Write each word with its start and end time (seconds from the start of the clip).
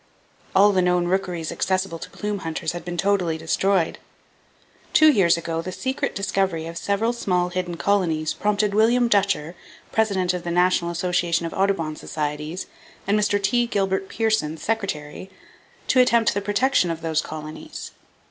All 0.55 0.71
the 0.71 0.81
known 0.81 1.05
rookeries 1.07 1.51
accessible 1.51 1.99
to 1.99 2.09
plume 2.09 2.39
hunters 2.39 2.71
had 2.71 2.83
been 2.83 2.97
totally 2.97 3.37
destroyed. 3.37 3.99
Two 4.93 5.11
years 5.11 5.37
ago, 5.37 5.61
the 5.61 5.71
secret 5.71 6.15
discovery 6.15 6.65
of 6.65 6.75
several 6.75 7.13
small, 7.13 7.49
hidden 7.49 7.77
colonies 7.77 8.33
prompted 8.33 8.73
William 8.73 9.07
Dutcher, 9.07 9.53
President 9.91 10.33
of 10.33 10.41
the 10.43 10.49
National 10.49 10.89
Association 10.89 11.45
of 11.45 11.53
Audubon 11.53 11.95
Societies, 11.95 12.65
and 13.05 13.15
Mr. 13.15 13.39
T. 13.39 13.67
Gilbert 13.67 14.09
Pearson, 14.09 14.57
Secretary, 14.57 15.29
to 15.85 15.99
attempt 15.99 16.33
the 16.33 16.41
protection 16.41 16.89
of 16.89 17.01
those 17.01 17.21
colonies. 17.21 17.91